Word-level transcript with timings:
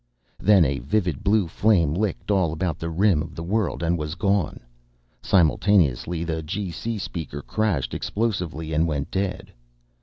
Then 0.39 0.65
a 0.65 0.79
vivid 0.79 1.23
blue 1.23 1.47
flame 1.47 1.93
licked 1.93 2.31
all 2.31 2.53
about 2.53 2.79
the 2.79 2.89
rim 2.89 3.21
of 3.21 3.35
the 3.35 3.43
world 3.43 3.83
and 3.83 3.99
was 3.99 4.15
gone. 4.15 4.59
Simultaneously 5.21 6.23
the 6.23 6.41
G.C. 6.41 6.97
speaker 6.97 7.43
crashed 7.43 7.93
explosively 7.93 8.73
and 8.73 8.87
went 8.87 9.11
dead. 9.11 9.53